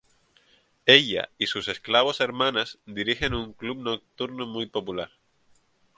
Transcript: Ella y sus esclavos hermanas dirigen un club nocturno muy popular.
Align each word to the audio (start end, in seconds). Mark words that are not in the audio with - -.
Ella 0.87 1.29
y 1.37 1.45
sus 1.45 1.67
esclavos 1.67 2.21
hermanas 2.21 2.79
dirigen 2.87 3.35
un 3.35 3.53
club 3.53 3.77
nocturno 3.83 4.47
muy 4.47 4.65
popular. 4.65 5.11